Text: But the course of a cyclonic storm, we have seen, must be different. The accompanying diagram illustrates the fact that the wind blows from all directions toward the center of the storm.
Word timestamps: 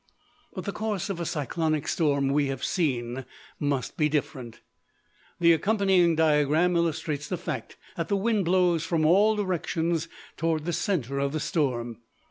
But 0.55 0.65
the 0.65 0.71
course 0.71 1.11
of 1.11 1.19
a 1.19 1.27
cyclonic 1.27 1.87
storm, 1.87 2.29
we 2.29 2.47
have 2.47 2.63
seen, 2.63 3.23
must 3.59 3.97
be 3.97 4.09
different. 4.09 4.61
The 5.39 5.53
accompanying 5.53 6.15
diagram 6.15 6.75
illustrates 6.75 7.29
the 7.29 7.37
fact 7.37 7.77
that 7.97 8.07
the 8.07 8.17
wind 8.17 8.45
blows 8.45 8.83
from 8.83 9.05
all 9.05 9.35
directions 9.35 10.07
toward 10.37 10.65
the 10.65 10.73
center 10.73 11.19
of 11.19 11.33
the 11.33 11.39
storm. 11.39 11.99